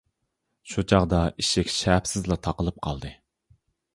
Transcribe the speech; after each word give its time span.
شۇ 0.71 0.83
چاغدا 0.91 1.19
ئىشىك 1.43 1.69
شەپىسىزلا 1.75 2.37
تاقىلىپ 2.47 2.83
قالدى. 2.87 3.15